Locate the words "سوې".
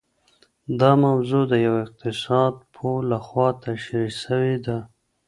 4.23-4.55